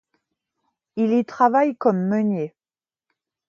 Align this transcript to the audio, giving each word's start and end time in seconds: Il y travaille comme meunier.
Il 0.95 1.13
y 1.13 1.23
travaille 1.25 1.75
comme 1.77 2.07
meunier. 2.07 2.55